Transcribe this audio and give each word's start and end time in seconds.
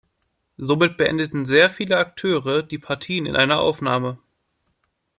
Somit 0.57 0.97
beendeten 0.97 1.45
sehr 1.45 1.69
viele 1.69 1.99
Akteure 1.99 2.63
die 2.63 2.79
Partien 2.79 3.27
in 3.27 3.35
einer 3.35 3.59
Aufnahme. 3.59 4.17